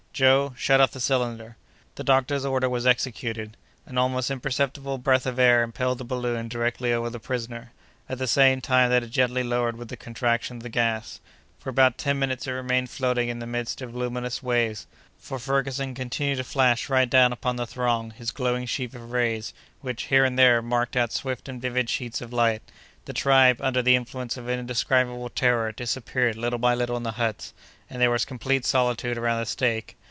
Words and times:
"Joe, 0.13 0.53
shut 0.57 0.79
off 0.79 0.91
the 0.91 0.99
cylinder!" 0.99 1.57
The 1.95 2.03
doctor's 2.03 2.45
order 2.45 2.69
was 2.69 2.85
executed. 2.85 3.57
An 3.87 3.97
almost 3.97 4.29
imperceptible 4.29 4.99
breath 4.99 5.25
of 5.25 5.39
air 5.39 5.63
impelled 5.63 5.97
the 5.97 6.03
balloon 6.03 6.47
directly 6.47 6.93
over 6.93 7.09
the 7.09 7.19
prisoner, 7.19 7.71
at 8.09 8.19
the 8.19 8.27
same 8.27 8.59
time 8.61 8.91
that 8.91 9.01
it 9.01 9.09
gently 9.09 9.41
lowered 9.41 9.77
with 9.77 9.87
the 9.87 9.97
contraction 9.97 10.57
of 10.57 10.63
the 10.63 10.69
gas. 10.69 11.21
For 11.57 11.71
about 11.71 11.97
ten 11.97 12.19
minutes 12.19 12.45
it 12.45 12.51
remained 12.51 12.91
floating 12.91 13.29
in 13.29 13.39
the 13.39 13.47
midst 13.47 13.81
of 13.81 13.95
luminous 13.95 14.43
waves, 14.43 14.85
for 15.17 15.39
Ferguson 15.39 15.95
continued 15.95 16.37
to 16.37 16.43
flash 16.43 16.87
right 16.87 17.09
down 17.09 17.31
upon 17.33 17.55
the 17.55 17.65
throng 17.65 18.11
his 18.11 18.29
glowing 18.29 18.67
sheaf 18.67 18.93
of 18.93 19.13
rays, 19.13 19.55
which, 19.79 20.03
here 20.03 20.25
and 20.25 20.37
there, 20.37 20.61
marked 20.61 20.95
out 20.95 21.11
swift 21.13 21.49
and 21.49 21.61
vivid 21.63 21.89
sheets 21.89 22.21
of 22.21 22.33
light. 22.33 22.61
The 23.05 23.13
tribe, 23.13 23.59
under 23.59 23.81
the 23.81 23.95
influence 23.95 24.37
of 24.37 24.47
an 24.49 24.59
indescribable 24.59 25.29
terror, 25.29 25.71
disappeared 25.71 26.35
little 26.35 26.59
by 26.59 26.75
little 26.75 26.97
in 26.97 27.03
the 27.03 27.11
huts, 27.13 27.53
and 27.89 27.99
there 27.99 28.11
was 28.11 28.23
complete 28.25 28.65
solitude 28.65 29.17
around 29.17 29.39
the 29.39 29.45
stake. 29.47 29.95